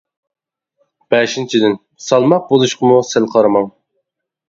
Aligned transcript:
بەشىنچىدىن، 1.15 1.77
سالماق 2.09 2.51
بولۇشقىمۇ 2.51 3.01
سەل 3.15 3.33
قارىماڭ. 3.37 3.73